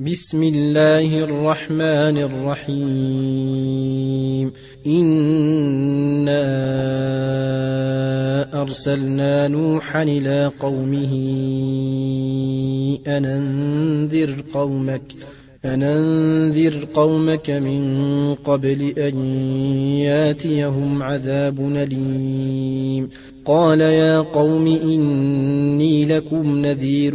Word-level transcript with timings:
بسم 0.00 0.42
الله 0.42 1.24
الرحمن 1.24 2.18
الرحيم. 2.18 3.72
إنا 4.86 6.42
أرسلنا 8.62 9.48
نوحا 9.48 10.02
إلى 10.02 10.52
قومه 10.60 11.12
أن 13.06 13.24
أنذر 13.24 14.44
قومك 14.54 15.02
أن 15.64 15.82
أنذر 15.82 16.84
قومك 16.94 17.50
من 17.50 18.34
قبل 18.34 18.98
أن 18.98 19.18
ياتيهم 19.96 21.02
عذاب 21.02 21.76
أليم. 21.76 23.10
قال 23.44 23.80
يا 23.80 24.20
قوم 24.20 24.66
إني 24.66 26.04
لكم 26.04 26.58
نذير 26.58 27.14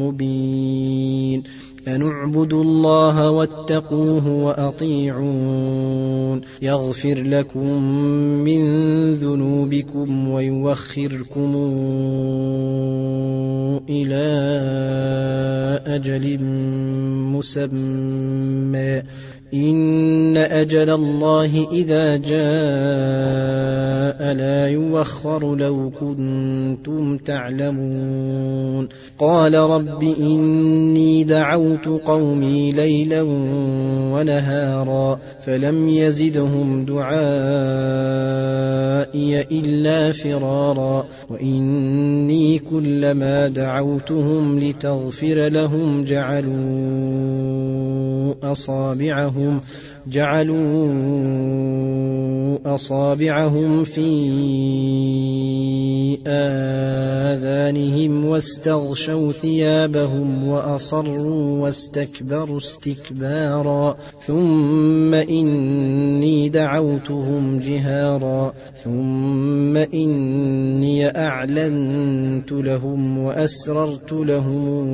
مبين. 0.00 1.42
أن 1.88 2.02
اعبدوا 2.02 2.62
الله 2.62 3.30
واتقوه 3.30 4.28
وأطيعون 4.28 5.70
يغفر 6.62 7.22
لكم 7.22 7.82
من 8.44 8.64
ذنوبكم 9.14 10.28
ويوخركم 10.28 11.54
إلى 13.88 14.30
أجل 15.86 16.38
مسمى 17.32 19.02
إن 19.54 20.36
أجل 20.36 20.90
الله 20.90 21.68
إذا 21.72 22.16
جاء 22.16 23.79
لا 24.18 24.68
يوخر 24.68 25.56
لو 25.56 25.90
كنتم 26.00 27.16
تعلمون 27.16 28.88
قال 29.18 29.54
رب 29.54 30.02
إني 30.02 31.24
دعوت 31.24 31.86
قومي 31.86 32.72
ليلا 32.72 33.22
ونهارا 34.12 35.18
فلم 35.40 35.88
يزدهم 35.88 36.84
دعائي 36.84 37.10
إلا 39.40 40.12
فرارا 40.12 41.06
وإني 41.30 42.58
كلما 42.58 43.48
دعوتهم 43.48 44.58
لتغفر 44.58 45.48
لهم 45.48 46.04
جعلوا 46.04 47.30
أصابعهم 48.42 49.60
جعلوا 50.06 50.92
أصابعهم 52.66 53.84
في 53.84 54.10
آذانهم 56.26 58.24
واستغشوا 58.24 59.32
ثيابهم 59.32 60.48
وأصروا 60.48 61.58
واستكبروا 61.58 62.56
استكبارا. 62.56 63.96
ثم 64.26 65.14
إني 65.14 66.48
دعوتهم 66.48 67.58
جهارا. 67.60 68.52
ثم 68.84 69.76
إني 69.76 71.18
أعلنت 71.18 72.52
لهم 72.52 73.18
وأسررت 73.18 74.12
لهم 74.12 74.88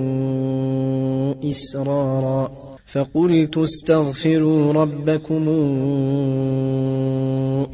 إسرارا. 1.44 2.52
فقلت 2.86 3.56
استغفروا 3.56 4.72
ربكم 4.72 5.48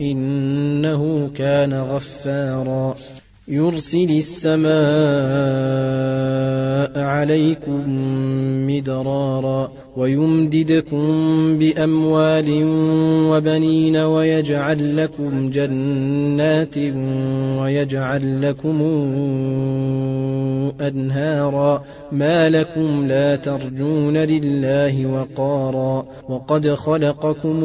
إنه 0.00 1.30
كان 1.36 1.75
غفارا. 1.75 2.94
يرسل 3.48 4.11
السماء 4.11 4.72
عليكم 7.05 7.83
مدرارا 8.66 9.72
ويمددكم 9.97 11.03
بأموال 11.58 12.62
وبنين 13.30 13.97
ويجعل 13.97 14.97
لكم 14.97 15.50
جنات 15.50 16.78
ويجعل 17.62 18.42
لكم 18.42 18.82
أنهارا. 20.81 21.84
ما 22.12 22.50
لكم 22.50 23.06
لا 23.06 23.37
ترجون 23.37 24.16
لله 24.16 25.06
وقارا. 25.06 26.06
وقد 26.28 26.69
خلقكم 26.69 27.65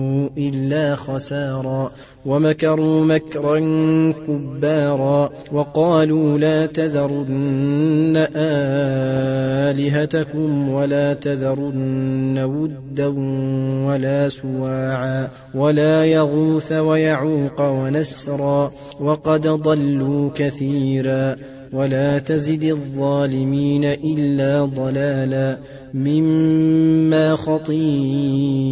إلا 0.37 0.95
خسارا 0.95 1.91
ومكروا 2.25 3.05
مكرا 3.05 3.59
كبارا 4.27 5.29
وقالوا 5.51 6.37
لا 6.37 6.65
تذرن 6.65 8.27
آلهتكم 9.71 10.69
ولا 10.69 11.13
تذرن 11.13 12.39
ودا 12.39 13.07
ولا 13.87 14.29
سواعا 14.29 15.29
ولا 15.55 16.05
يغوث 16.05 16.71
ويعوق 16.71 17.61
ونسرا 17.61 18.71
وقد 19.01 19.47
ضلوا 19.47 20.29
كثيرا 20.35 21.35
ولا 21.73 22.19
تزد 22.19 22.63
الظالمين 22.63 23.85
إلا 23.85 24.65
ضلالا 24.65 25.57
مما 25.93 27.35
خطيئاتهم 27.35 28.71